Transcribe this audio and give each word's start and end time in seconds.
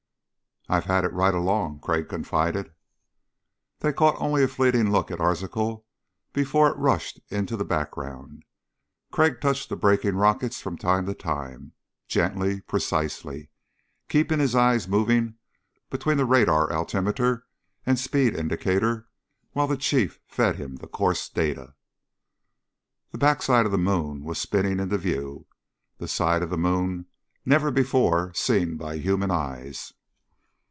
"I've 0.69 0.85
had 0.85 1.03
it 1.03 1.11
right 1.11 1.33
along," 1.33 1.81
Crag 1.81 2.07
confided. 2.07 2.71
They 3.79 3.91
caught 3.91 4.15
only 4.21 4.41
a 4.41 4.47
fleeting 4.47 4.89
look 4.89 5.11
at 5.11 5.19
Arzachel 5.19 5.85
before 6.31 6.69
it 6.69 6.77
rushed 6.77 7.19
into 7.27 7.57
the 7.57 7.65
background. 7.65 8.45
Crag 9.11 9.41
touched 9.41 9.67
the 9.67 9.75
braking 9.75 10.15
rockets 10.15 10.61
from 10.61 10.77
time 10.77 11.07
to 11.07 11.13
time, 11.13 11.73
gently, 12.07 12.61
precisely, 12.61 13.49
keeping 14.07 14.39
his 14.39 14.55
eyes 14.55 14.87
moving 14.87 15.35
between 15.89 16.15
the 16.15 16.23
radar 16.25 16.71
altimeter 16.71 17.45
and 17.85 17.99
speed 17.99 18.33
indicator 18.33 19.09
while 19.51 19.67
the 19.67 19.75
Chief 19.75 20.21
fed 20.25 20.55
him 20.55 20.77
the 20.77 20.87
course 20.87 21.27
data. 21.27 21.73
The 23.11 23.17
back 23.17 23.41
side 23.41 23.65
of 23.65 23.73
the 23.73 23.77
moon 23.77 24.23
was 24.23 24.37
spinning 24.39 24.79
into 24.79 24.97
view 24.97 25.47
the 25.97 26.07
side 26.07 26.41
of 26.41 26.49
the 26.49 26.57
moon 26.57 27.07
never 27.45 27.71
before 27.71 28.33
seen 28.33 28.77
by 28.77 28.99
human 28.99 29.31
eyes. 29.31 29.91